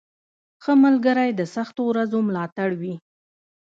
[0.63, 2.95] •ښه ملګری د سختو ورځو ملاتړ وي.